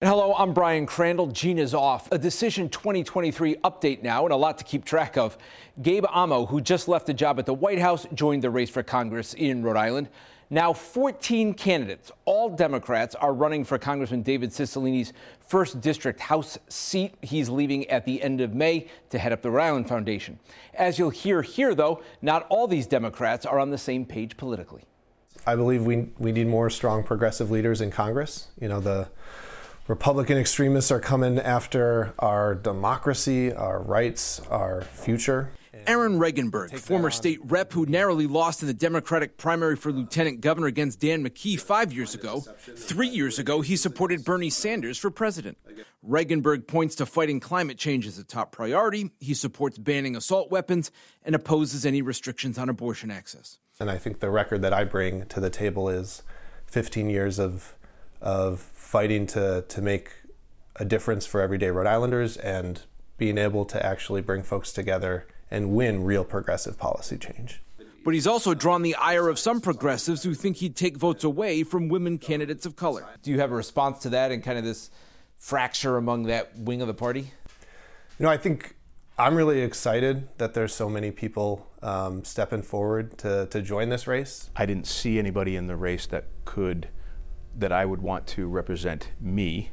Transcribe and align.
Ah. 0.00 0.06
Hello, 0.10 0.32
I'm 0.38 0.54
Brian 0.54 0.86
Crandall. 0.86 1.26
Gina's 1.26 1.74
off. 1.74 2.08
A 2.12 2.18
Decision 2.18 2.68
2023 2.68 3.56
update 3.56 4.00
now, 4.00 4.24
and 4.24 4.32
a 4.32 4.36
lot 4.36 4.56
to 4.58 4.64
keep 4.64 4.84
track 4.84 5.16
of. 5.16 5.36
Gabe 5.82 6.04
Amo, 6.08 6.46
who 6.46 6.60
just 6.60 6.86
left 6.86 7.06
the 7.06 7.14
job 7.14 7.40
at 7.40 7.46
the 7.46 7.54
White 7.54 7.80
House, 7.80 8.06
joined 8.14 8.44
the 8.44 8.50
race 8.50 8.70
for 8.70 8.84
Congress 8.84 9.34
in 9.34 9.60
Rhode 9.60 9.76
Island. 9.76 10.08
Now, 10.50 10.72
14 10.72 11.52
candidates, 11.52 12.12
all 12.26 12.48
Democrats, 12.48 13.16
are 13.16 13.34
running 13.34 13.64
for 13.64 13.76
Congressman 13.76 14.22
David 14.22 14.50
Cicilline's 14.50 15.12
first 15.40 15.80
district 15.80 16.20
House 16.20 16.58
seat. 16.68 17.14
He's 17.20 17.48
leaving 17.48 17.84
at 17.90 18.04
the 18.04 18.22
end 18.22 18.40
of 18.40 18.54
May 18.54 18.86
to 19.10 19.18
head 19.18 19.32
up 19.32 19.42
the 19.42 19.50
Rhode 19.50 19.64
Island 19.64 19.88
Foundation. 19.88 20.38
As 20.74 21.00
you'll 21.00 21.10
hear 21.10 21.42
here, 21.42 21.74
though, 21.74 22.04
not 22.22 22.46
all 22.50 22.68
these 22.68 22.86
Democrats 22.86 23.44
are 23.44 23.58
on 23.58 23.70
the 23.70 23.78
same 23.78 24.06
page 24.06 24.36
politically. 24.36 24.82
I 25.44 25.56
believe 25.56 25.84
we, 25.84 26.08
we 26.18 26.30
need 26.30 26.46
more 26.46 26.70
strong 26.70 27.02
progressive 27.02 27.50
leaders 27.50 27.80
in 27.80 27.90
Congress. 27.90 28.48
You 28.60 28.68
know, 28.68 28.78
the 28.78 29.08
Republican 29.88 30.36
extremists 30.36 30.90
are 30.90 31.00
coming 31.00 31.38
after 31.38 32.12
our 32.18 32.54
democracy, 32.54 33.50
our 33.54 33.80
rights, 33.80 34.38
our 34.50 34.82
future. 34.82 35.50
Aaron 35.86 36.18
Regunberg, 36.18 36.78
former 36.78 37.10
state 37.10 37.40
rep 37.44 37.72
who 37.72 37.86
narrowly 37.86 38.26
lost 38.26 38.60
in 38.60 38.68
the 38.68 38.74
Democratic 38.74 39.38
primary 39.38 39.76
for 39.76 39.90
lieutenant 39.90 40.42
governor 40.42 40.66
against 40.66 41.00
Dan 41.00 41.24
McKee 41.24 41.58
five 41.58 41.90
years 41.94 42.14
ago. 42.14 42.44
Three 42.76 43.08
years 43.08 43.38
ago, 43.38 43.62
he 43.62 43.76
supported 43.76 44.26
Bernie 44.26 44.50
Sanders 44.50 44.98
for 44.98 45.10
president. 45.10 45.56
Regunberg 46.06 46.66
points 46.66 46.94
to 46.96 47.06
fighting 47.06 47.40
climate 47.40 47.78
change 47.78 48.06
as 48.06 48.18
a 48.18 48.24
top 48.24 48.52
priority. 48.52 49.10
He 49.20 49.32
supports 49.32 49.78
banning 49.78 50.16
assault 50.16 50.50
weapons 50.50 50.90
and 51.24 51.34
opposes 51.34 51.86
any 51.86 52.02
restrictions 52.02 52.58
on 52.58 52.68
abortion 52.68 53.10
access. 53.10 53.58
And 53.80 53.90
I 53.90 53.96
think 53.96 54.20
the 54.20 54.30
record 54.30 54.60
that 54.60 54.74
I 54.74 54.84
bring 54.84 55.24
to 55.26 55.40
the 55.40 55.50
table 55.50 55.88
is 55.88 56.22
15 56.66 57.08
years 57.08 57.38
of, 57.38 57.74
of 58.20 58.60
fighting 58.60 59.26
to, 59.28 59.64
to 59.68 59.82
make 59.82 60.10
a 60.76 60.84
difference 60.84 61.26
for 61.26 61.40
everyday 61.40 61.70
Rhode 61.70 61.86
Islanders 61.86 62.36
and 62.36 62.82
being 63.16 63.38
able 63.38 63.64
to 63.66 63.84
actually 63.84 64.20
bring 64.20 64.42
folks 64.42 64.72
together 64.72 65.26
and 65.50 65.70
win 65.70 66.04
real 66.04 66.24
progressive 66.24 66.78
policy 66.78 67.16
change. 67.16 67.60
But 68.04 68.14
he's 68.14 68.26
also 68.26 68.54
drawn 68.54 68.82
the 68.82 68.94
ire 68.94 69.28
of 69.28 69.38
some 69.38 69.60
progressives 69.60 70.22
who 70.22 70.32
think 70.32 70.58
he'd 70.58 70.76
take 70.76 70.96
votes 70.96 71.24
away 71.24 71.62
from 71.62 71.88
women 71.88 72.16
candidates 72.16 72.64
of 72.64 72.76
color. 72.76 73.06
Do 73.22 73.30
you 73.30 73.40
have 73.40 73.50
a 73.52 73.54
response 73.54 73.98
to 74.00 74.10
that 74.10 74.30
and 74.30 74.42
kind 74.42 74.56
of 74.56 74.64
this 74.64 74.90
fracture 75.36 75.96
among 75.96 76.24
that 76.24 76.56
wing 76.56 76.80
of 76.80 76.88
the 76.88 76.94
party? 76.94 77.32
You 78.18 78.24
know, 78.24 78.30
I 78.30 78.36
think 78.36 78.76
I'm 79.18 79.34
really 79.34 79.60
excited 79.60 80.28
that 80.38 80.54
there's 80.54 80.72
so 80.72 80.88
many 80.88 81.10
people 81.10 81.66
um, 81.82 82.24
stepping 82.24 82.62
forward 82.62 83.18
to, 83.18 83.46
to 83.46 83.60
join 83.60 83.88
this 83.88 84.06
race. 84.06 84.50
I 84.56 84.64
didn't 84.64 84.86
see 84.86 85.18
anybody 85.18 85.56
in 85.56 85.66
the 85.66 85.76
race 85.76 86.06
that 86.06 86.26
could 86.44 86.88
that 87.58 87.72
I 87.72 87.84
would 87.84 88.00
want 88.00 88.26
to 88.28 88.46
represent 88.46 89.10
me 89.20 89.70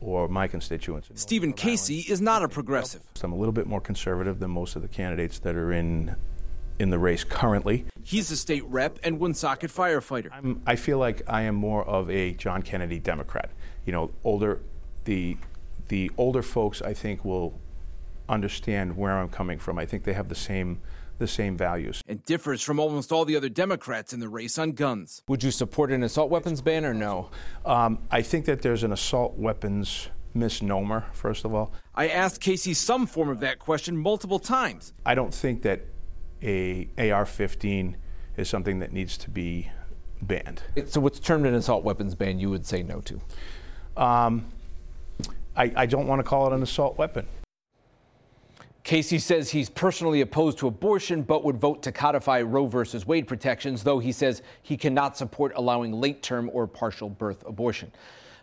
or 0.00 0.28
my 0.28 0.46
constituents. 0.46 1.10
Stephen 1.14 1.52
Casey 1.52 2.00
is 2.08 2.20
not 2.20 2.42
a 2.42 2.48
progressive. 2.48 3.02
So 3.14 3.26
I'm 3.26 3.32
a 3.32 3.36
little 3.36 3.52
bit 3.52 3.66
more 3.66 3.80
conservative 3.80 4.38
than 4.38 4.50
most 4.50 4.76
of 4.76 4.82
the 4.82 4.88
candidates 4.88 5.38
that 5.40 5.56
are 5.56 5.72
in 5.72 6.16
in 6.78 6.90
the 6.90 6.98
race 6.98 7.24
currently. 7.24 7.86
He's 8.02 8.30
a 8.30 8.36
state 8.36 8.62
rep 8.66 8.98
and 9.02 9.18
Woonsocket 9.18 9.70
firefighter. 9.70 10.28
I'm, 10.30 10.60
I 10.66 10.76
feel 10.76 10.98
like 10.98 11.22
I 11.26 11.42
am 11.42 11.54
more 11.54 11.82
of 11.84 12.10
a 12.10 12.32
John 12.32 12.60
Kennedy 12.62 12.98
Democrat. 12.98 13.50
You 13.86 13.92
know, 13.92 14.10
older 14.24 14.60
the 15.04 15.38
the 15.88 16.10
older 16.18 16.42
folks 16.42 16.82
I 16.82 16.92
think 16.92 17.24
will 17.24 17.58
understand 18.28 18.96
where 18.96 19.12
I'm 19.12 19.28
coming 19.28 19.58
from. 19.58 19.78
I 19.78 19.86
think 19.86 20.04
they 20.04 20.14
have 20.14 20.28
the 20.28 20.34
same 20.34 20.80
the 21.18 21.26
same 21.26 21.56
values. 21.56 22.02
And 22.06 22.22
differs 22.24 22.60
from 22.60 22.78
almost 22.78 23.10
all 23.10 23.24
the 23.24 23.36
other 23.36 23.48
Democrats 23.48 24.12
in 24.12 24.20
the 24.20 24.28
race 24.28 24.58
on 24.58 24.72
guns. 24.72 25.22
Would 25.28 25.42
you 25.42 25.50
support 25.50 25.90
an 25.90 26.02
assault 26.02 26.30
weapons 26.30 26.60
ban 26.60 26.84
or 26.84 26.92
no? 26.92 27.30
Um, 27.64 28.00
I 28.10 28.20
think 28.20 28.44
that 28.44 28.60
there's 28.60 28.82
an 28.82 28.92
assault 28.92 29.38
weapons 29.38 30.08
misnomer, 30.34 31.06
first 31.12 31.44
of 31.44 31.54
all. 31.54 31.72
I 31.94 32.08
asked 32.08 32.40
Casey 32.40 32.74
some 32.74 33.06
form 33.06 33.30
of 33.30 33.40
that 33.40 33.58
question 33.58 33.96
multiple 33.96 34.38
times. 34.38 34.92
I 35.04 35.14
don't 35.14 35.32
think 35.32 35.62
that 35.62 35.86
a 36.42 36.88
AR-15 36.98 37.94
is 38.36 38.48
something 38.48 38.80
that 38.80 38.92
needs 38.92 39.16
to 39.18 39.30
be 39.30 39.70
banned. 40.20 40.62
So 40.86 41.00
what's 41.00 41.18
termed 41.18 41.46
an 41.46 41.54
assault 41.54 41.84
weapons 41.84 42.14
ban 42.14 42.38
you 42.38 42.50
would 42.50 42.66
say 42.66 42.82
no 42.82 43.00
to? 43.00 43.20
Um, 43.96 44.46
I, 45.56 45.72
I 45.74 45.86
don't 45.86 46.06
want 46.06 46.18
to 46.20 46.24
call 46.24 46.46
it 46.52 46.54
an 46.54 46.62
assault 46.62 46.98
weapon. 46.98 47.26
Casey 48.86 49.18
says 49.18 49.50
he's 49.50 49.68
personally 49.68 50.20
opposed 50.20 50.58
to 50.58 50.68
abortion, 50.68 51.22
but 51.22 51.42
would 51.42 51.56
vote 51.56 51.82
to 51.82 51.90
codify 51.90 52.40
Roe 52.42 52.66
versus 52.66 53.04
Wade 53.04 53.26
protections, 53.26 53.82
though 53.82 53.98
he 53.98 54.12
says 54.12 54.42
he 54.62 54.76
cannot 54.76 55.16
support 55.16 55.50
allowing 55.56 55.90
late 55.90 56.22
term 56.22 56.48
or 56.52 56.68
partial 56.68 57.10
birth 57.10 57.44
abortion. 57.48 57.90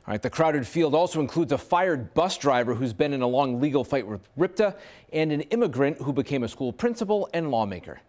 All 0.05 0.11
right, 0.11 0.21
the 0.21 0.29
crowded 0.29 0.67
field 0.67 0.95
also 0.95 1.21
includes 1.21 1.53
a 1.53 1.57
fired 1.57 2.13
bus 2.13 2.37
driver 2.37 2.75
who's 2.75 2.91
been 2.91 3.13
in 3.13 3.21
a 3.21 3.27
long 3.27 3.61
legal 3.61 3.85
fight 3.85 4.05
with 4.05 4.19
RIPTA 4.37 4.75
and 5.13 5.31
an 5.31 5.41
immigrant 5.43 5.99
who 5.99 6.11
became 6.11 6.43
a 6.43 6.49
school 6.49 6.73
principal 6.73 7.29
and 7.33 7.49
lawmaker. 7.49 8.01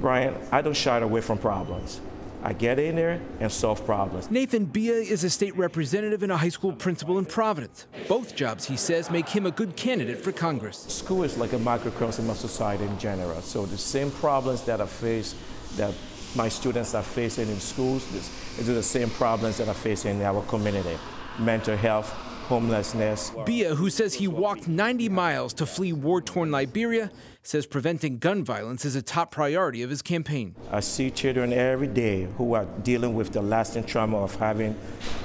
Brian, 0.00 0.34
I 0.50 0.62
don't 0.62 0.74
shy 0.74 0.96
away 1.00 1.20
from 1.20 1.36
problems. 1.36 2.00
I 2.42 2.52
get 2.52 2.78
in 2.78 2.96
there 2.96 3.20
and 3.40 3.50
solve 3.50 3.84
problems. 3.84 4.30
Nathan 4.30 4.66
Biah 4.66 4.92
is 4.92 5.24
a 5.24 5.30
state 5.30 5.56
representative 5.56 6.22
and 6.22 6.30
a 6.30 6.36
high 6.36 6.48
school 6.48 6.72
principal 6.72 7.18
in 7.18 7.24
Providence. 7.24 7.86
Both 8.06 8.36
jobs, 8.36 8.64
he 8.64 8.76
says, 8.76 9.10
make 9.10 9.28
him 9.28 9.46
a 9.46 9.50
good 9.50 9.74
candidate 9.74 10.18
for 10.18 10.30
Congress. 10.30 10.78
School 10.78 11.24
is 11.24 11.36
like 11.36 11.52
a 11.52 11.58
microcosm 11.58 12.30
of 12.30 12.36
society 12.36 12.84
in 12.84 12.98
general. 12.98 13.40
So 13.42 13.66
the 13.66 13.76
same 13.76 14.10
problems 14.12 14.62
that 14.62 14.80
I 14.80 14.86
face, 14.86 15.34
that 15.76 15.94
my 16.36 16.48
students 16.48 16.94
are 16.94 17.02
facing 17.02 17.48
in 17.48 17.58
schools, 17.58 18.06
these 18.12 18.68
are 18.68 18.74
the 18.74 18.82
same 18.82 19.10
problems 19.10 19.56
that 19.58 19.68
are 19.68 19.74
facing 19.74 20.16
in 20.16 20.22
our 20.22 20.42
community. 20.42 20.96
Mental 21.40 21.76
health, 21.76 22.14
homelessness. 22.48 23.30
Biah, 23.46 23.74
who 23.74 23.90
says 23.90 24.14
he 24.14 24.26
walked 24.26 24.66
90 24.66 25.10
miles 25.10 25.52
to 25.54 25.66
flee 25.66 25.92
war 25.92 26.22
torn 26.22 26.50
Liberia, 26.50 27.10
says 27.42 27.66
preventing 27.66 28.18
gun 28.18 28.42
violence 28.42 28.86
is 28.86 28.96
a 28.96 29.02
top 29.02 29.30
priority 29.30 29.82
of 29.82 29.90
his 29.90 30.00
campaign. 30.00 30.54
I 30.72 30.80
see 30.80 31.10
children 31.10 31.52
every 31.52 31.88
day 31.88 32.26
who 32.38 32.54
are 32.54 32.64
dealing 32.82 33.14
with 33.14 33.32
the 33.32 33.42
lasting 33.42 33.84
trauma 33.84 34.16
of 34.18 34.34
having 34.36 34.74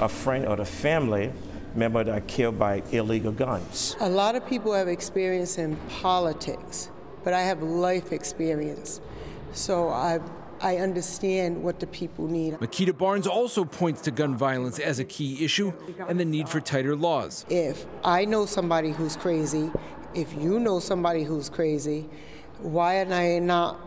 a 0.01 0.09
friend 0.09 0.45
or 0.45 0.59
a 0.59 0.65
family 0.65 1.31
member 1.75 2.03
that 2.03 2.13
are 2.13 2.21
killed 2.21 2.59
by 2.59 2.83
illegal 2.91 3.31
guns. 3.31 3.95
A 4.01 4.09
lot 4.09 4.35
of 4.35 4.45
people 4.45 4.73
have 4.73 4.89
experience 4.89 5.57
in 5.57 5.77
politics, 6.01 6.89
but 7.23 7.33
I 7.33 7.41
have 7.41 7.63
life 7.63 8.11
experience. 8.11 8.99
So 9.53 9.87
I 9.87 10.19
I 10.63 10.77
understand 10.77 11.61
what 11.61 11.81
the 11.81 11.87
people 11.87 12.25
need. 12.25 12.53
Mickeda 12.53 12.97
Barnes 12.97 13.27
also 13.27 13.65
points 13.65 13.99
to 14.03 14.11
gun 14.11 14.37
violence 14.37 14.79
as 14.79 14.97
a 14.97 15.03
key 15.03 15.43
issue 15.43 15.73
and 16.07 16.17
the 16.17 16.23
need 16.23 16.47
for 16.47 16.61
tighter 16.61 16.95
laws. 16.95 17.45
If 17.49 17.85
I 18.01 18.23
know 18.23 18.45
somebody 18.45 18.91
who's 18.91 19.17
crazy, 19.17 19.69
if 20.15 20.33
you 20.33 20.61
know 20.61 20.79
somebody 20.79 21.23
who's 21.23 21.49
crazy, 21.49 22.09
why 22.59 22.95
am 22.95 23.11
I 23.11 23.39
not 23.39 23.77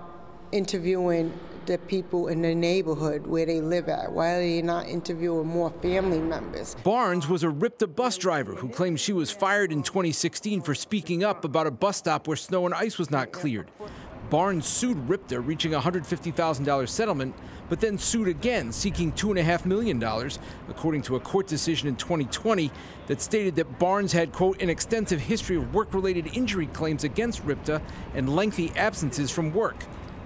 interviewing 0.52 1.32
the 1.64 1.78
people 1.78 2.28
in 2.28 2.42
the 2.42 2.54
neighborhood 2.54 3.26
where 3.26 3.46
they 3.46 3.62
live 3.62 3.88
at? 3.88 4.12
Why 4.12 4.34
are 4.34 4.40
they 4.40 4.60
not 4.60 4.86
interviewing 4.86 5.46
more 5.46 5.70
family 5.82 6.20
members? 6.20 6.76
Barnes 6.84 7.26
was 7.26 7.42
a 7.42 7.48
RIPTA 7.48 7.96
bus 7.96 8.18
driver 8.18 8.54
who 8.54 8.68
claimed 8.68 9.00
she 9.00 9.14
was 9.14 9.30
fired 9.30 9.72
in 9.72 9.82
2016 9.82 10.60
for 10.60 10.74
speaking 10.74 11.24
up 11.24 11.44
about 11.44 11.66
a 11.66 11.70
bus 11.70 11.96
stop 11.96 12.28
where 12.28 12.36
snow 12.36 12.66
and 12.66 12.74
ice 12.74 12.98
was 12.98 13.10
not 13.10 13.32
cleared. 13.32 13.70
Barnes 14.30 14.66
sued 14.66 14.96
RIPTA, 15.08 15.44
reaching 15.44 15.74
a 15.74 15.80
$150,000 15.80 16.88
settlement, 16.88 17.34
but 17.68 17.80
then 17.80 17.98
sued 17.98 18.28
again, 18.28 18.72
seeking 18.72 19.12
$2.5 19.12 19.66
million, 19.66 20.02
according 20.68 21.02
to 21.02 21.16
a 21.16 21.20
court 21.20 21.46
decision 21.46 21.88
in 21.88 21.96
2020 21.96 22.70
that 23.06 23.20
stated 23.20 23.56
that 23.56 23.78
Barnes 23.78 24.12
had, 24.12 24.32
quote, 24.32 24.60
an 24.60 24.70
extensive 24.70 25.20
history 25.20 25.56
of 25.56 25.74
work 25.74 25.94
related 25.94 26.26
injury 26.36 26.66
claims 26.68 27.04
against 27.04 27.44
RIPTA 27.46 27.80
and 28.14 28.34
lengthy 28.34 28.70
absences 28.76 29.30
from 29.30 29.52
work. 29.52 29.76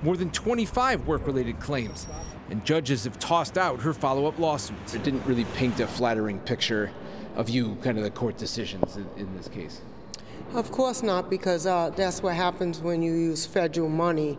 More 0.03 0.17
than 0.17 0.31
25 0.31 1.07
work 1.07 1.27
related 1.27 1.61
claims. 1.61 2.07
And 2.49 2.65
judges 2.65 3.05
have 3.05 3.19
tossed 3.19 3.59
out 3.59 3.81
her 3.83 3.93
follow 3.93 4.27
up 4.27 4.39
lawsuits. 4.39 4.95
It 4.95 5.03
didn't 5.03 5.25
really 5.27 5.45
paint 5.57 5.79
a 5.81 5.87
flattering 5.87 6.41
picture 6.41 6.91
of 7.37 7.49
you, 7.49 7.77
kind 7.83 7.97
of 7.99 8.05
the 8.05 8.11
court 8.11 8.37
decisions 8.39 8.97
in, 8.97 9.09
in 9.17 9.37
this 9.37 9.49
case. 9.49 9.83
Of 10.55 10.73
course 10.73 11.03
not, 11.03 11.31
because 11.31 11.67
uh, 11.67 11.91
that's 11.91 12.23
what 12.23 12.35
happens 12.35 12.81
when 12.81 13.03
you 13.03 13.13
use 13.13 13.47
federal 13.47 13.89
money 13.89 14.39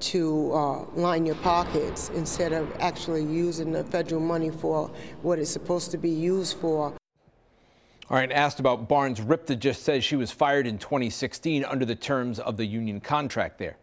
to 0.00 0.52
uh, 0.52 0.84
line 0.94 1.26
your 1.26 1.34
pockets 1.36 2.10
instead 2.14 2.52
of 2.52 2.72
actually 2.80 3.24
using 3.24 3.72
the 3.72 3.84
federal 3.84 4.20
money 4.20 4.50
for 4.50 4.90
what 5.22 5.38
it's 5.38 5.50
supposed 5.50 5.90
to 5.90 5.98
be 5.98 6.10
used 6.10 6.56
for. 6.58 6.94
All 8.08 8.16
right, 8.16 8.32
asked 8.32 8.58
about 8.58 8.88
Barnes, 8.88 9.20
Ripta 9.20 9.58
just 9.58 9.82
says 9.82 10.02
she 10.02 10.16
was 10.16 10.32
fired 10.32 10.66
in 10.66 10.78
2016 10.78 11.64
under 11.64 11.84
the 11.84 11.94
terms 11.94 12.40
of 12.40 12.56
the 12.56 12.66
union 12.66 13.00
contract 13.00 13.58
there. 13.58 13.76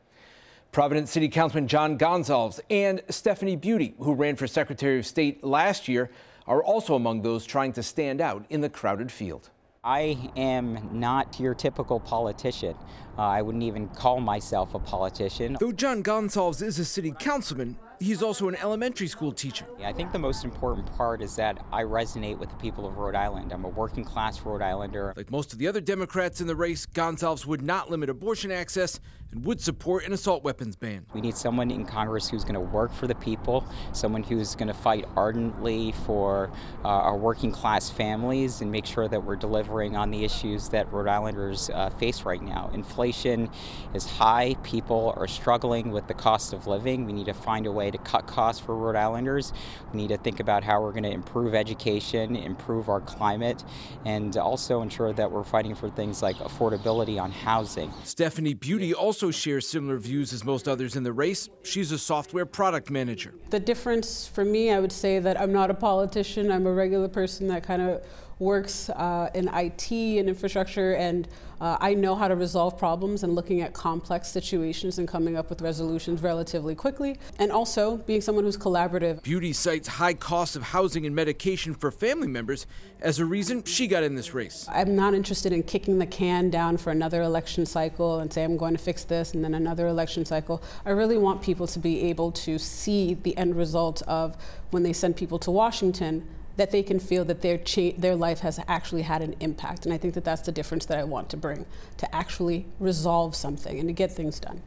Providence 0.72 1.12
City 1.12 1.30
Councilman 1.30 1.68
John 1.68 1.98
Goncalves 1.98 2.60
and 2.70 3.02
Stephanie 3.10 3.56
Beauty, 3.56 3.94
who 4.00 4.14
ran 4.14 4.36
for 4.36 4.46
Secretary 4.46 5.00
of 5.00 5.06
State 5.06 5.44
last 5.44 5.88
year, 5.88 6.12
are 6.46 6.62
also 6.62 6.96
among 6.96 7.22
those 7.22 7.46
trying 7.46 7.72
to 7.74 7.84
stand 7.84 8.20
out 8.20 8.46
in 8.50 8.62
the 8.62 8.70
crowded 8.70 9.12
field. 9.12 9.50
I 9.84 10.32
am 10.36 10.90
not 10.92 11.40
your 11.40 11.54
typical 11.54 12.00
politician. 12.00 12.76
Uh, 13.18 13.22
I 13.22 13.42
wouldn't 13.42 13.64
even 13.64 13.88
call 13.90 14.20
myself 14.20 14.74
a 14.74 14.80
politician. 14.80 15.58
Though 15.60 15.72
John 15.72 16.04
Goncalves 16.04 16.62
is 16.62 16.80
a 16.80 16.86
city 16.86 17.14
councilman, 17.20 17.78
he's 18.00 18.22
also 18.22 18.48
an 18.48 18.56
elementary 18.56 19.08
school 19.08 19.32
teacher. 19.32 19.66
I 19.84 19.94
think 19.94 20.12
the 20.12 20.20
most 20.20 20.44
important 20.44 20.86
part 20.98 21.22
is 21.22 21.36
that 21.38 21.66
I 21.72 21.84
resonate 21.84 22.38
with 22.38 22.50
the 22.50 22.56
people 22.56 22.86
of 22.86 22.98
Rhode 22.98 23.16
Island. 23.16 23.52
I'm 23.52 23.66
a 23.66 23.70
working 23.70 24.04
class 24.04 24.42
Rhode 24.42 24.62
Islander. 24.62 25.14
Like 25.16 25.32
most 25.32 25.54
of 25.54 25.60
the 25.60 25.68
other 25.68 25.82
Democrats 25.82 26.42
in 26.42 26.48
the 26.48 26.56
race, 26.56 26.86
Goncalves 26.86 27.46
would 27.46 27.62
not 27.62 27.90
limit 27.90 28.10
abortion 28.10 28.52
access 28.52 29.00
and 29.32 29.44
would 29.46 29.60
support 29.60 30.06
an 30.06 30.14
assault 30.14 30.44
weapons 30.44 30.76
ban. 30.76 31.06
We 31.14 31.22
need 31.22 31.36
someone 31.36 31.70
in 31.70 31.86
Congress 31.86 32.30
who's 32.30 32.44
going 32.44 32.54
to 32.54 32.62
work 32.62 32.94
for 32.94 33.08
the 33.08 33.16
people, 33.16 33.66
someone 33.92 34.24
who's 34.24 34.56
going 34.56 34.70
to 34.70 34.74
fight 34.74 35.06
ardently 35.16 35.92
for 36.06 36.50
uh, 36.84 36.88
our 36.88 37.18
working 37.18 37.52
class 37.52 37.90
families 37.90 38.62
and 38.62 38.72
make 38.72 38.86
sure 38.86 39.08
that 39.08 39.24
we're 39.24 39.36
delivering 39.36 39.98
on 39.98 40.12
the 40.12 40.24
issues 40.24 40.70
that 40.70 40.92
Rhode 40.94 41.08
Islanders 41.08 41.70
uh, 41.70 41.90
face 41.92 42.24
right 42.24 42.42
now. 42.42 42.72
Inflation 42.74 43.50
is 43.94 44.06
high, 44.06 44.56
people 44.64 45.14
are 45.18 45.28
struggling 45.28 45.92
with 45.92 46.08
the 46.08 46.14
cost 46.14 46.54
of 46.54 46.68
living. 46.68 47.06
We 47.06 47.14
need 47.14 47.26
to 47.26 47.34
find 47.34 47.66
a 47.66 47.72
way 47.72 47.87
to 47.92 47.98
cut 47.98 48.28
costs 48.28 48.62
for 48.62 48.76
Rhode 48.76 48.96
Islanders. 48.96 49.54
We 49.92 49.98
need 49.98 50.10
to 50.10 50.18
think 50.18 50.40
about 50.40 50.64
how 50.64 50.82
we're 50.82 50.94
going 50.94 51.04
to 51.04 51.12
improve 51.12 51.54
education, 51.54 52.36
improve 52.36 52.90
our 52.90 53.02
climate, 53.02 53.64
and 54.06 54.36
also 54.38 54.82
ensure 54.82 55.14
that 55.14 55.32
we're 55.32 55.44
fighting 55.44 55.76
for 55.76 55.90
things 55.90 56.22
like 56.22 56.38
affordability 56.38 57.22
on 57.22 57.32
housing. 57.32 57.92
Stephanie 58.04 58.54
Beauty 58.54 58.94
also 58.94 59.28
also 59.28 59.32
shares 59.32 59.68
similar 59.68 59.98
views 59.98 60.32
as 60.32 60.44
most 60.44 60.68
others 60.68 60.96
in 60.96 61.04
the 61.04 61.12
race. 61.12 61.50
She's 61.64 61.92
a 61.92 61.98
software 61.98 62.46
product 62.46 62.92
manager. 62.92 63.34
The 63.50 63.60
difference 63.60 64.28
for 64.28 64.46
me, 64.46 64.72
I 64.72 64.80
would 64.80 64.92
say 64.92 65.20
that 65.20 65.40
I'm 65.42 65.52
not 65.52 65.72
a 65.72 65.74
politician. 65.74 66.52
I'm 66.52 66.68
a 66.68 66.72
regular 66.72 67.08
person 67.08 67.48
that 67.48 67.64
kind 67.64 67.82
of 67.82 68.06
works 68.40 68.90
uh, 68.90 69.30
in 69.34 69.48
IT 69.50 69.92
and 69.92 70.30
infrastructure, 70.30 70.94
and 70.94 71.28
uh, 71.60 71.78
I 71.80 71.96
know 71.96 72.16
how 72.16 72.28
to 72.28 72.36
resolve 72.36 72.78
problems 72.78 73.24
and 73.24 73.34
looking 73.34 73.62
at 73.62 73.74
complex 73.74 74.28
situations 74.28 75.00
and 75.00 75.08
coming 75.08 75.36
up 75.36 75.50
with 75.50 75.62
resolutions 75.62 76.22
relatively 76.22 76.76
quickly. 76.76 77.18
And 77.40 77.52
also 77.52 77.98
being 77.98 78.22
someone 78.22 78.44
who's 78.44 78.58
collaborative. 78.58 79.24
Beauty 79.24 79.54
cites 79.54 79.88
high 79.88 80.14
costs 80.14 80.56
of 80.56 80.62
housing 80.62 81.06
and 81.08 81.16
medication 81.16 81.74
for 81.74 81.90
family 81.90 82.28
members 82.28 82.68
as 83.02 83.20
a 83.20 83.26
reason 83.26 83.64
she 83.64 83.88
got 83.88 84.04
in 84.04 84.14
this 84.14 84.34
race. 84.36 84.68
I'm 84.70 84.96
not 84.96 85.16
interested 85.16 85.52
in 85.52 85.64
kicking 85.64 85.98
the 85.98 86.06
can 86.06 86.52
down 86.52 86.78
for 86.78 86.92
another 86.92 87.24
election 87.24 87.66
cycle 87.66 88.20
and 88.20 88.32
say 88.32 88.44
I'm 88.44 88.58
going 88.58 88.76
to 88.76 88.84
fix 88.84 89.04
this 89.04 89.34
and 89.34 89.44
then 89.44 89.56
another 89.56 89.88
election 89.88 90.26
cycle. 90.26 90.62
I 90.86 90.92
really 90.92 91.18
want 91.18 91.42
people 91.42 91.66
to 91.68 91.80
be 91.80 92.04
able 92.04 92.32
to 92.34 92.60
see 92.60 93.16
the 93.16 93.36
end 93.36 93.56
result 93.56 94.04
of 94.04 94.38
when 94.70 94.84
they 94.84 94.94
send 94.94 95.16
people 95.16 95.40
to 95.40 95.52
Washington 95.52 96.28
that 96.58 96.72
they 96.72 96.84
can 96.84 97.00
feel 97.00 97.24
that 97.26 97.42
their 97.42 97.58
cha- 97.58 97.94
their 97.98 98.16
life 98.16 98.40
has 98.40 98.60
actually 98.68 99.04
had 99.04 99.22
an 99.22 99.36
impact. 99.40 99.86
And 99.86 99.94
I 99.94 99.98
think 99.98 100.14
that 100.16 100.26
that's 100.26 100.42
the 100.42 100.52
difference 100.52 100.86
that 100.88 101.00
I 101.00 101.04
want 101.04 101.30
to 101.30 101.38
bring 101.38 101.66
to 101.98 102.16
actually 102.16 102.66
resolve 102.80 103.36
something 103.36 103.80
and 103.80 103.88
to 103.88 103.94
get 103.94 104.12
things 104.12 104.40
done. 104.40 104.62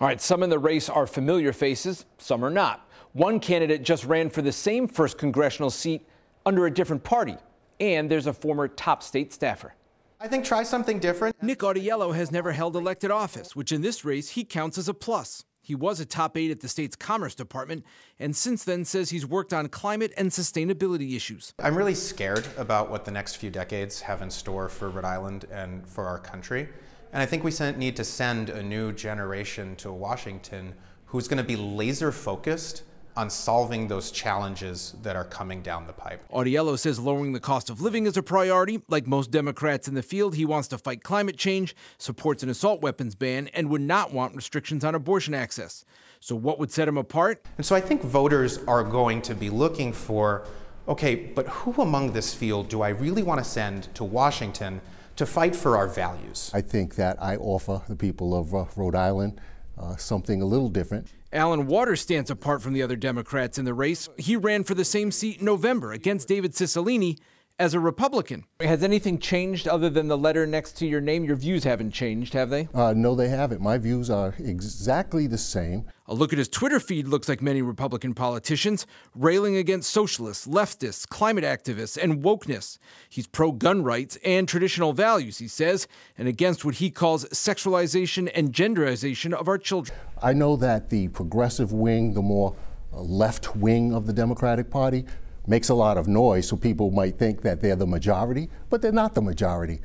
All 0.00 0.06
right, 0.06 0.20
some 0.20 0.42
in 0.42 0.50
the 0.50 0.58
race 0.58 0.88
are 0.88 1.06
familiar 1.06 1.52
faces, 1.52 2.04
some 2.18 2.44
are 2.44 2.50
not. 2.50 2.88
One 3.14 3.40
candidate 3.40 3.82
just 3.82 4.04
ran 4.04 4.30
for 4.30 4.42
the 4.42 4.52
same 4.52 4.86
first 4.86 5.18
congressional 5.18 5.70
seat 5.70 6.06
under 6.46 6.66
a 6.66 6.70
different 6.70 7.02
party, 7.02 7.36
and 7.80 8.08
there's 8.08 8.26
a 8.26 8.32
former 8.32 8.68
top 8.68 9.02
state 9.02 9.32
staffer. 9.32 9.74
I 10.20 10.28
think 10.28 10.44
try 10.44 10.62
something 10.62 10.98
different. 10.98 11.40
Nick 11.42 11.60
Autiello 11.60 12.14
has 12.14 12.30
never 12.30 12.52
held 12.52 12.76
elected 12.76 13.10
office, 13.10 13.56
which 13.56 13.72
in 13.72 13.82
this 13.82 14.04
race 14.04 14.30
he 14.30 14.44
counts 14.44 14.78
as 14.78 14.88
a 14.88 14.94
plus. 14.94 15.44
He 15.68 15.74
was 15.74 16.00
a 16.00 16.06
top 16.06 16.34
aide 16.38 16.50
at 16.50 16.60
the 16.60 16.68
state's 16.68 16.96
Commerce 16.96 17.34
Department, 17.34 17.84
and 18.18 18.34
since 18.34 18.64
then 18.64 18.86
says 18.86 19.10
he's 19.10 19.26
worked 19.26 19.52
on 19.52 19.68
climate 19.68 20.14
and 20.16 20.30
sustainability 20.30 21.14
issues. 21.14 21.52
I'm 21.58 21.76
really 21.76 21.94
scared 21.94 22.46
about 22.56 22.90
what 22.90 23.04
the 23.04 23.10
next 23.10 23.34
few 23.34 23.50
decades 23.50 24.00
have 24.00 24.22
in 24.22 24.30
store 24.30 24.70
for 24.70 24.88
Rhode 24.88 25.04
Island 25.04 25.44
and 25.52 25.86
for 25.86 26.06
our 26.06 26.20
country. 26.20 26.70
And 27.12 27.22
I 27.22 27.26
think 27.26 27.44
we 27.44 27.52
need 27.76 27.96
to 27.96 28.04
send 28.04 28.48
a 28.48 28.62
new 28.62 28.92
generation 28.92 29.76
to 29.76 29.92
Washington 29.92 30.72
who's 31.04 31.28
going 31.28 31.36
to 31.36 31.44
be 31.44 31.56
laser 31.56 32.12
focused 32.12 32.84
on 33.18 33.28
solving 33.28 33.88
those 33.88 34.12
challenges 34.12 34.94
that 35.02 35.16
are 35.16 35.24
coming 35.24 35.60
down 35.60 35.88
the 35.88 35.92
pipe. 35.92 36.22
Autiello 36.32 36.78
says 36.78 37.00
lowering 37.00 37.32
the 37.32 37.40
cost 37.40 37.68
of 37.68 37.80
living 37.80 38.06
is 38.06 38.16
a 38.16 38.22
priority. 38.22 38.80
Like 38.86 39.08
most 39.08 39.32
Democrats 39.32 39.88
in 39.88 39.94
the 39.94 40.04
field, 40.04 40.36
he 40.36 40.44
wants 40.44 40.68
to 40.68 40.78
fight 40.78 41.02
climate 41.02 41.36
change, 41.36 41.74
supports 41.98 42.44
an 42.44 42.48
assault 42.48 42.80
weapons 42.80 43.16
ban, 43.16 43.48
and 43.48 43.70
would 43.70 43.80
not 43.80 44.12
want 44.12 44.36
restrictions 44.36 44.84
on 44.84 44.94
abortion 44.94 45.34
access. 45.34 45.84
So, 46.20 46.36
what 46.36 46.60
would 46.60 46.70
set 46.70 46.86
him 46.86 46.96
apart? 46.96 47.44
And 47.56 47.66
so, 47.66 47.74
I 47.74 47.80
think 47.80 48.02
voters 48.02 48.58
are 48.68 48.84
going 48.84 49.20
to 49.22 49.34
be 49.34 49.50
looking 49.50 49.92
for 49.92 50.46
okay, 50.86 51.16
but 51.16 51.48
who 51.48 51.82
among 51.82 52.12
this 52.12 52.32
field 52.32 52.68
do 52.68 52.82
I 52.82 52.90
really 52.90 53.24
want 53.24 53.42
to 53.42 53.44
send 53.44 53.92
to 53.96 54.04
Washington 54.04 54.80
to 55.16 55.26
fight 55.26 55.56
for 55.56 55.76
our 55.76 55.88
values? 55.88 56.52
I 56.54 56.60
think 56.60 56.94
that 56.94 57.20
I 57.20 57.36
offer 57.36 57.82
the 57.88 57.96
people 57.96 58.32
of 58.32 58.54
uh, 58.54 58.66
Rhode 58.76 58.94
Island 58.94 59.40
uh, 59.78 59.96
something 59.96 60.42
a 60.42 60.46
little 60.46 60.68
different. 60.68 61.08
Allen 61.32 61.66
Waters 61.66 62.00
stands 62.00 62.30
apart 62.30 62.62
from 62.62 62.72
the 62.72 62.82
other 62.82 62.96
Democrats 62.96 63.58
in 63.58 63.64
the 63.64 63.74
race. 63.74 64.08
He 64.16 64.36
ran 64.36 64.64
for 64.64 64.74
the 64.74 64.84
same 64.84 65.10
seat 65.10 65.40
in 65.40 65.44
November 65.44 65.92
against 65.92 66.28
David 66.28 66.52
Cicilline 66.52 67.18
as 67.58 67.74
a 67.74 67.80
Republican. 67.80 68.44
Has 68.60 68.84
anything 68.84 69.18
changed 69.18 69.66
other 69.66 69.90
than 69.90 70.06
the 70.06 70.16
letter 70.16 70.46
next 70.46 70.76
to 70.78 70.86
your 70.86 71.00
name? 71.00 71.24
Your 71.24 71.34
views 71.34 71.64
haven't 71.64 71.90
changed, 71.90 72.32
have 72.34 72.50
they? 72.50 72.68
Uh, 72.72 72.94
no, 72.96 73.14
they 73.14 73.28
haven't. 73.28 73.60
My 73.60 73.78
views 73.78 74.10
are 74.10 74.34
exactly 74.38 75.26
the 75.26 75.38
same. 75.38 75.84
A 76.06 76.14
look 76.14 76.32
at 76.32 76.38
his 76.38 76.48
Twitter 76.48 76.78
feed 76.78 77.08
looks 77.08 77.28
like 77.28 77.42
many 77.42 77.60
Republican 77.60 78.14
politicians, 78.14 78.86
railing 79.14 79.56
against 79.56 79.90
socialists, 79.90 80.46
leftists, 80.46 81.06
climate 81.06 81.44
activists, 81.44 82.02
and 82.02 82.22
wokeness. 82.22 82.78
He's 83.08 83.26
pro 83.26 83.52
gun 83.52 83.82
rights 83.82 84.16
and 84.24 84.48
traditional 84.48 84.92
values, 84.92 85.38
he 85.38 85.48
says, 85.48 85.88
and 86.16 86.28
against 86.28 86.64
what 86.64 86.76
he 86.76 86.90
calls 86.90 87.24
sexualization 87.26 88.30
and 88.34 88.52
genderization 88.52 89.32
of 89.32 89.48
our 89.48 89.58
children. 89.58 89.98
I 90.22 90.32
know 90.32 90.56
that 90.56 90.90
the 90.90 91.08
progressive 91.08 91.72
wing, 91.72 92.14
the 92.14 92.22
more 92.22 92.56
left 92.92 93.56
wing 93.56 93.92
of 93.92 94.06
the 94.06 94.12
Democratic 94.12 94.70
Party, 94.70 95.04
makes 95.48 95.68
a 95.68 95.74
lot 95.74 95.96
of 95.96 96.06
noise, 96.06 96.48
so 96.48 96.56
people 96.56 96.90
might 96.90 97.18
think 97.18 97.42
that 97.42 97.60
they're 97.60 97.76
the 97.76 97.86
majority, 97.86 98.50
but 98.70 98.82
they're 98.82 98.92
not 98.92 99.14
the 99.14 99.22
majority. 99.22 99.80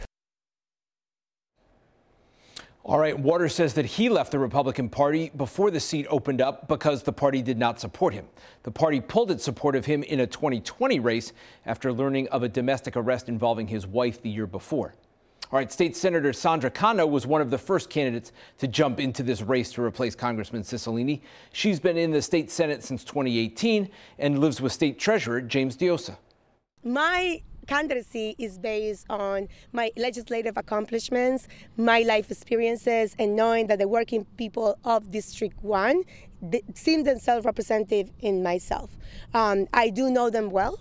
All 2.86 3.00
right, 3.00 3.17
Waters 3.17 3.55
says 3.55 3.75
that 3.75 3.86
he 3.86 4.10
left 4.10 4.34
the 4.34 4.39
Republican 4.39 4.89
Party 4.89 5.32
before 5.38 5.72
the 5.72 5.79
seat 5.79 6.05
opened 6.10 6.41
up 6.41 6.67
because 6.67 7.01
the 7.01 7.13
party 7.13 7.41
did 7.41 7.58
not 7.58 7.79
support 7.79 8.13
him. 8.13 8.25
The 8.63 8.72
party 8.72 9.00
pulled 9.00 9.32
its 9.32 9.46
support 9.46 9.77
of 9.77 9.86
him 9.86 10.03
in 10.03 10.20
a 10.20 10.27
2020 10.27 11.00
race 11.00 11.32
after 11.65 11.93
learning 11.93 12.27
of 12.27 12.43
a 12.43 12.50
domestic 12.50 12.98
arrest 12.98 13.29
involving 13.29 13.67
his 13.67 13.88
wife 13.88 14.22
the 14.22 14.29
year 14.29 14.48
before. 14.48 14.96
All 15.53 15.60
right, 15.60 15.72
State 15.72 15.95
Senator 15.95 16.33
Sandra 16.33 16.72
Cano 16.72 17.05
was 17.05 17.27
one 17.27 17.39
of 17.39 17.51
the 17.51 17.60
first 17.60 17.91
candidates 17.91 18.31
to 18.57 18.67
jump 18.67 19.00
into 19.00 19.22
this 19.22 19.43
race 19.43 19.72
to 19.74 19.83
replace 19.83 20.15
Congressman 20.15 20.63
Cicilline. 20.63 21.22
She's 21.51 21.79
been 21.79 21.95
in 21.95 22.10
the 22.10 22.24
state 22.24 22.50
Senate 22.50 22.83
since 22.83 23.03
2018 23.03 23.88
and 24.17 24.39
lives 24.39 24.62
with 24.62 24.72
State 24.72 24.98
Treasurer 24.98 25.41
James 25.41 25.77
Diossa. 25.77 26.17
My 26.83 27.43
candidacy 27.67 28.33
is 28.39 28.57
based 28.57 29.05
on 29.12 29.48
my 29.74 29.91
legislative 29.95 30.57
accomplishments, 30.57 31.48
my 31.77 32.01
life 32.01 32.31
experiences, 32.31 33.15
and 33.19 33.36
knowing 33.36 33.67
that 33.67 33.77
the 33.77 33.88
working 33.88 34.25
people 34.38 34.79
of 34.83 35.12
District 35.12 35.63
1 35.63 36.01
seem 36.74 37.03
themselves 37.03 37.45
representative 37.45 38.10
in 38.22 38.41
myself. 38.41 38.98
Um, 39.36 39.67
I 39.72 39.91
do 39.91 40.10
know 40.10 40.31
them 40.31 40.50
well. 40.50 40.79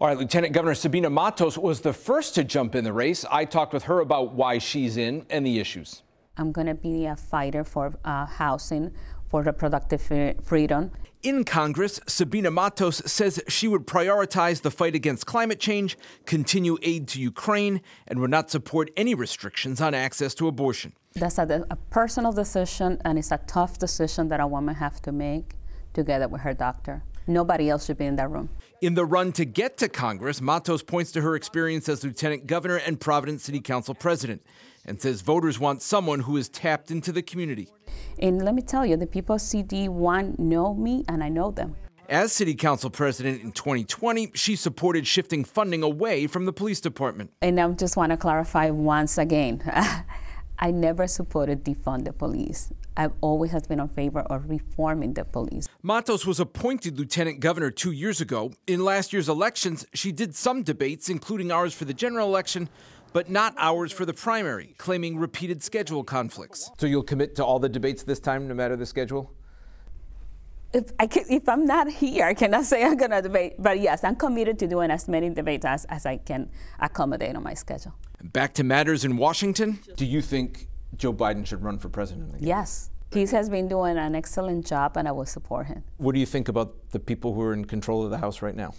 All 0.00 0.08
right, 0.08 0.18
Lieutenant 0.18 0.52
Governor 0.52 0.74
Sabina 0.74 1.08
Matos 1.08 1.56
was 1.56 1.80
the 1.80 1.92
first 1.92 2.34
to 2.34 2.42
jump 2.42 2.74
in 2.74 2.82
the 2.82 2.92
race. 2.92 3.24
I 3.30 3.44
talked 3.44 3.72
with 3.72 3.84
her 3.84 4.00
about 4.00 4.32
why 4.32 4.58
she's 4.58 4.96
in 4.96 5.24
and 5.30 5.46
the 5.46 5.60
issues. 5.60 6.02
I'm 6.36 6.50
going 6.50 6.66
to 6.66 6.74
be 6.74 7.06
a 7.06 7.14
fighter 7.14 7.62
for 7.62 7.96
uh, 8.04 8.26
housing, 8.26 8.92
for 9.28 9.42
reproductive 9.42 10.02
freedom. 10.44 10.90
In 11.22 11.44
Congress, 11.44 12.00
Sabina 12.08 12.50
Matos 12.50 13.02
says 13.06 13.40
she 13.46 13.68
would 13.68 13.86
prioritize 13.86 14.62
the 14.62 14.70
fight 14.72 14.96
against 14.96 15.26
climate 15.26 15.60
change, 15.60 15.96
continue 16.26 16.76
aid 16.82 17.06
to 17.08 17.20
Ukraine, 17.20 17.80
and 18.08 18.18
would 18.18 18.30
not 18.30 18.50
support 18.50 18.90
any 18.96 19.14
restrictions 19.14 19.80
on 19.80 19.94
access 19.94 20.34
to 20.34 20.48
abortion. 20.48 20.92
That's 21.14 21.38
a, 21.38 21.64
a 21.70 21.76
personal 21.76 22.32
decision, 22.32 23.00
and 23.04 23.16
it's 23.16 23.30
a 23.30 23.38
tough 23.46 23.78
decision 23.78 24.28
that 24.30 24.40
a 24.40 24.46
woman 24.48 24.74
has 24.74 24.98
to 25.02 25.12
make 25.12 25.54
together 25.92 26.26
with 26.26 26.40
her 26.40 26.52
doctor. 26.52 27.04
Nobody 27.26 27.70
else 27.70 27.86
should 27.86 27.98
be 27.98 28.06
in 28.06 28.16
that 28.16 28.30
room. 28.30 28.50
In 28.80 28.94
the 28.94 29.04
run 29.04 29.32
to 29.32 29.44
get 29.44 29.76
to 29.78 29.88
Congress, 29.88 30.40
Matos 30.40 30.82
points 30.82 31.10
to 31.12 31.22
her 31.22 31.36
experience 31.36 31.88
as 31.88 32.04
lieutenant 32.04 32.46
governor 32.46 32.76
and 32.76 33.00
Providence 33.00 33.44
City 33.44 33.60
Council 33.60 33.94
president 33.94 34.42
and 34.86 35.00
says 35.00 35.22
voters 35.22 35.58
want 35.58 35.82
someone 35.82 36.20
who 36.20 36.36
is 36.36 36.48
tapped 36.48 36.90
into 36.90 37.12
the 37.12 37.22
community. 37.22 37.68
And 38.18 38.44
let 38.44 38.54
me 38.54 38.62
tell 38.62 38.84
you, 38.84 38.96
the 38.96 39.06
people 39.06 39.36
of 39.36 39.40
CD1 39.40 40.38
know 40.38 40.74
me 40.74 41.04
and 41.08 41.24
I 41.24 41.28
know 41.28 41.50
them. 41.50 41.76
As 42.08 42.32
city 42.32 42.54
council 42.54 42.90
president 42.90 43.42
in 43.42 43.52
2020, 43.52 44.32
she 44.34 44.56
supported 44.56 45.06
shifting 45.06 45.42
funding 45.42 45.82
away 45.82 46.26
from 46.26 46.44
the 46.44 46.52
police 46.52 46.78
department. 46.78 47.30
And 47.40 47.58
I 47.58 47.66
just 47.70 47.96
want 47.96 48.10
to 48.10 48.18
clarify 48.18 48.68
once 48.68 49.16
again 49.16 49.62
I 50.58 50.70
never 50.70 51.06
supported 51.06 51.64
defund 51.64 52.04
the 52.04 52.12
police. 52.12 52.72
I've 52.96 53.12
always 53.20 53.50
has 53.50 53.66
been 53.66 53.80
in 53.80 53.88
favor 53.88 54.20
of 54.20 54.48
reforming 54.48 55.14
the 55.14 55.24
police. 55.24 55.68
Matos 55.82 56.24
was 56.24 56.38
appointed 56.38 56.98
lieutenant 56.98 57.40
governor 57.40 57.70
two 57.70 57.90
years 57.90 58.20
ago. 58.20 58.52
In 58.66 58.84
last 58.84 59.12
year's 59.12 59.28
elections, 59.28 59.84
she 59.94 60.12
did 60.12 60.34
some 60.34 60.62
debates, 60.62 61.08
including 61.08 61.50
ours 61.50 61.74
for 61.74 61.86
the 61.86 61.94
general 61.94 62.28
election, 62.28 62.68
but 63.12 63.28
not 63.28 63.54
ours 63.58 63.92
for 63.92 64.04
the 64.04 64.14
primary, 64.14 64.74
claiming 64.78 65.18
repeated 65.18 65.62
schedule 65.62 66.04
conflicts. 66.04 66.70
So 66.78 66.86
you'll 66.86 67.02
commit 67.02 67.34
to 67.36 67.44
all 67.44 67.58
the 67.58 67.68
debates 67.68 68.04
this 68.04 68.20
time, 68.20 68.46
no 68.46 68.54
matter 68.54 68.76
the 68.76 68.86
schedule? 68.86 69.32
If, 70.74 70.90
I 70.98 71.06
can, 71.06 71.24
if 71.30 71.48
I'm 71.48 71.64
not 71.64 71.88
here, 71.88 72.24
I 72.24 72.34
cannot 72.34 72.64
say 72.64 72.84
I'm 72.84 72.96
going 72.96 73.12
to 73.12 73.22
debate. 73.22 73.54
But 73.60 73.78
yes, 73.78 74.02
I'm 74.02 74.16
committed 74.16 74.58
to 74.58 74.66
doing 74.66 74.90
as 74.90 75.06
many 75.06 75.30
debates 75.30 75.64
as, 75.64 75.84
as 75.84 76.04
I 76.04 76.16
can 76.16 76.50
accommodate 76.80 77.36
on 77.36 77.44
my 77.44 77.54
schedule. 77.54 77.94
Back 78.24 78.54
to 78.54 78.64
matters 78.64 79.04
in 79.04 79.16
Washington. 79.16 79.78
Do 79.96 80.04
you 80.04 80.20
think 80.20 80.66
Joe 80.96 81.12
Biden 81.12 81.46
should 81.46 81.62
run 81.62 81.78
for 81.78 81.88
president 81.88 82.34
again? 82.34 82.48
Yes. 82.48 82.90
He 83.12 83.24
has 83.26 83.48
been 83.48 83.68
doing 83.68 83.96
an 83.96 84.16
excellent 84.16 84.66
job, 84.66 84.96
and 84.96 85.06
I 85.06 85.12
will 85.12 85.26
support 85.26 85.68
him. 85.68 85.84
What 85.98 86.14
do 86.14 86.18
you 86.18 86.26
think 86.26 86.48
about 86.48 86.90
the 86.90 86.98
people 86.98 87.32
who 87.32 87.42
are 87.42 87.52
in 87.52 87.64
control 87.64 88.04
of 88.04 88.10
the 88.10 88.18
House 88.18 88.42
right 88.42 88.56
now? 88.56 88.74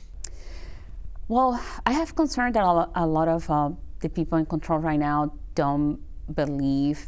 Well, 1.30 1.64
I 1.86 1.94
have 1.94 2.14
concern 2.14 2.52
that 2.52 2.90
a 2.96 3.08
lot 3.08 3.30
of 3.30 3.50
uh, 3.50 3.70
the 4.02 4.10
people 4.10 4.38
in 4.38 4.46
control 4.46 4.80
right 4.80 5.00
now 5.00 5.32
don't 5.56 6.02
believe 6.36 7.08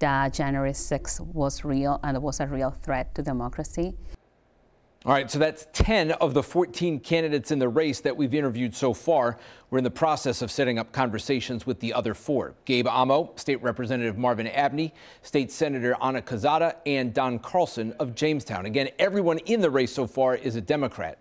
that 0.00 0.34
January 0.34 0.72
6th 0.72 1.20
was 1.20 1.64
real 1.64 1.98
and 2.02 2.16
it 2.16 2.22
was 2.22 2.40
a 2.40 2.46
real 2.46 2.70
threat 2.70 3.14
to 3.14 3.22
democracy. 3.22 3.96
All 5.08 5.14
right, 5.14 5.30
so 5.30 5.38
that's 5.38 5.66
10 5.72 6.12
of 6.12 6.34
the 6.34 6.42
14 6.42 7.00
candidates 7.00 7.50
in 7.50 7.58
the 7.58 7.68
race 7.70 8.00
that 8.00 8.14
we've 8.14 8.34
interviewed 8.34 8.76
so 8.76 8.92
far. 8.92 9.38
We're 9.70 9.78
in 9.78 9.84
the 9.84 9.90
process 9.90 10.42
of 10.42 10.50
setting 10.50 10.78
up 10.78 10.92
conversations 10.92 11.66
with 11.66 11.80
the 11.80 11.94
other 11.94 12.12
four 12.12 12.52
Gabe 12.66 12.86
Amo, 12.86 13.32
State 13.36 13.62
Representative 13.62 14.18
Marvin 14.18 14.46
Abney, 14.48 14.92
State 15.22 15.50
Senator 15.50 15.96
Ana 16.02 16.20
Quezada, 16.20 16.76
and 16.84 17.14
Don 17.14 17.38
Carlson 17.38 17.94
of 17.98 18.14
Jamestown. 18.14 18.66
Again, 18.66 18.90
everyone 18.98 19.38
in 19.46 19.62
the 19.62 19.70
race 19.70 19.94
so 19.94 20.06
far 20.06 20.34
is 20.34 20.56
a 20.56 20.60
Democrat. 20.60 21.18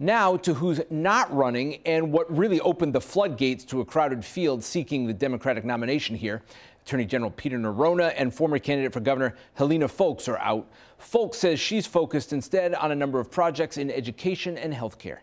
Now 0.00 0.36
to 0.38 0.54
who's 0.54 0.80
not 0.90 1.32
running 1.32 1.80
and 1.86 2.10
what 2.10 2.36
really 2.36 2.60
opened 2.60 2.92
the 2.92 3.00
floodgates 3.00 3.64
to 3.66 3.80
a 3.80 3.84
crowded 3.84 4.24
field 4.24 4.64
seeking 4.64 5.06
the 5.06 5.14
Democratic 5.14 5.64
nomination 5.64 6.16
here. 6.16 6.42
Attorney 6.84 7.04
General 7.04 7.30
Peter 7.30 7.56
Neronha 7.58 8.12
and 8.16 8.34
former 8.34 8.58
candidate 8.58 8.92
for 8.92 8.98
governor 8.98 9.36
Helena 9.54 9.86
Foulkes 9.86 10.26
are 10.26 10.38
out. 10.38 10.68
Foulkes 10.98 11.38
says 11.38 11.60
she's 11.60 11.86
focused 11.86 12.32
instead 12.32 12.74
on 12.74 12.90
a 12.90 12.94
number 12.94 13.20
of 13.20 13.30
projects 13.30 13.76
in 13.76 13.88
education 13.88 14.58
and 14.58 14.74
healthcare. 14.74 15.18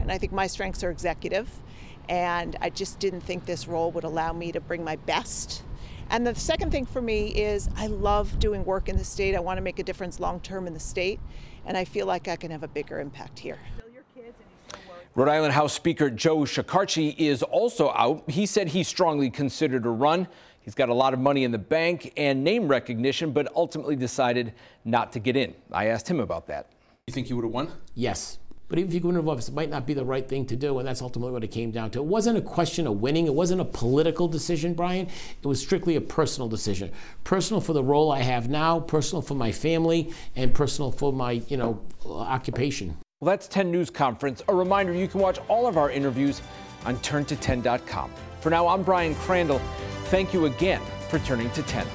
And 0.00 0.12
I 0.12 0.18
think 0.18 0.32
my 0.32 0.46
strengths 0.46 0.84
are 0.84 0.90
executive, 0.90 1.50
and 2.08 2.56
I 2.60 2.70
just 2.70 3.00
didn't 3.00 3.22
think 3.22 3.44
this 3.44 3.66
role 3.66 3.90
would 3.90 4.04
allow 4.04 4.32
me 4.32 4.52
to 4.52 4.60
bring 4.60 4.84
my 4.84 4.96
best. 4.96 5.64
And 6.10 6.24
the 6.24 6.34
second 6.36 6.70
thing 6.70 6.86
for 6.86 7.02
me 7.02 7.28
is 7.30 7.68
I 7.76 7.88
love 7.88 8.38
doing 8.38 8.64
work 8.64 8.88
in 8.88 8.96
the 8.96 9.04
state. 9.04 9.34
I 9.34 9.40
want 9.40 9.58
to 9.58 9.62
make 9.62 9.80
a 9.80 9.82
difference 9.82 10.20
long 10.20 10.38
term 10.40 10.68
in 10.68 10.74
the 10.74 10.80
state, 10.80 11.18
and 11.66 11.76
I 11.76 11.84
feel 11.84 12.06
like 12.06 12.28
I 12.28 12.36
can 12.36 12.52
have 12.52 12.62
a 12.62 12.68
bigger 12.68 13.00
impact 13.00 13.40
here. 13.40 13.58
Rhode 15.14 15.28
Island 15.28 15.52
House 15.52 15.74
Speaker 15.74 16.08
Joe 16.08 16.38
Shekarchi 16.38 17.14
is 17.18 17.42
also 17.42 17.90
out. 17.90 18.30
He 18.30 18.46
said 18.46 18.68
he 18.68 18.82
strongly 18.82 19.28
considered 19.28 19.84
a 19.84 19.90
run. 19.90 20.26
He's 20.62 20.74
got 20.74 20.88
a 20.88 20.94
lot 20.94 21.12
of 21.12 21.20
money 21.20 21.44
in 21.44 21.50
the 21.50 21.58
bank 21.58 22.14
and 22.16 22.42
name 22.42 22.66
recognition, 22.66 23.30
but 23.30 23.54
ultimately 23.54 23.94
decided 23.94 24.54
not 24.86 25.12
to 25.12 25.18
get 25.18 25.36
in. 25.36 25.54
I 25.70 25.88
asked 25.88 26.08
him 26.08 26.18
about 26.18 26.46
that. 26.46 26.68
You 27.08 27.12
think 27.12 27.26
he 27.26 27.34
would 27.34 27.44
have 27.44 27.52
won? 27.52 27.70
Yes. 27.94 28.38
But 28.68 28.78
even 28.78 28.88
if 28.88 28.94
you 28.94 29.00
go 29.00 29.10
into 29.10 29.20
office, 29.30 29.48
it 29.50 29.54
might 29.54 29.68
not 29.68 29.86
be 29.86 29.92
the 29.92 30.04
right 30.04 30.26
thing 30.26 30.46
to 30.46 30.56
do, 30.56 30.78
and 30.78 30.88
that's 30.88 31.02
ultimately 31.02 31.30
what 31.30 31.44
it 31.44 31.48
came 31.48 31.70
down 31.70 31.90
to. 31.90 31.98
It 31.98 32.06
wasn't 32.06 32.38
a 32.38 32.40
question 32.40 32.86
of 32.86 33.02
winning. 33.02 33.26
It 33.26 33.34
wasn't 33.34 33.60
a 33.60 33.66
political 33.66 34.28
decision, 34.28 34.72
Brian. 34.72 35.08
It 35.42 35.46
was 35.46 35.60
strictly 35.60 35.96
a 35.96 36.00
personal 36.00 36.48
decision. 36.48 36.90
Personal 37.22 37.60
for 37.60 37.74
the 37.74 37.84
role 37.84 38.10
I 38.10 38.20
have 38.22 38.48
now, 38.48 38.80
personal 38.80 39.20
for 39.20 39.34
my 39.34 39.52
family, 39.52 40.10
and 40.36 40.54
personal 40.54 40.90
for 40.90 41.12
my, 41.12 41.32
you 41.48 41.58
know, 41.58 41.82
occupation. 42.06 42.96
Well, 43.22 43.30
that's 43.30 43.46
10 43.46 43.70
News 43.70 43.88
Conference. 43.88 44.42
A 44.48 44.54
reminder 44.54 44.92
you 44.92 45.06
can 45.06 45.20
watch 45.20 45.38
all 45.46 45.68
of 45.68 45.76
our 45.76 45.92
interviews 45.92 46.42
on 46.84 46.96
turnto10.com. 46.96 48.10
For 48.40 48.50
now, 48.50 48.66
I'm 48.66 48.82
Brian 48.82 49.14
Crandall. 49.14 49.60
Thank 50.06 50.34
you 50.34 50.46
again 50.46 50.82
for 51.08 51.20
turning 51.20 51.48
to 51.52 51.62
10. 51.62 51.86